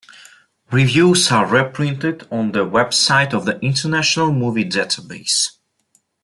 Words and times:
Reviews 0.71 1.29
are 1.31 1.45
reprinted 1.45 2.27
on 2.31 2.53
the 2.53 2.65
website 2.65 3.35
of 3.35 3.45
the 3.45 3.59
International 3.59 4.31
Movie 4.31 4.63
Data 4.63 4.99
Base. 4.99 5.59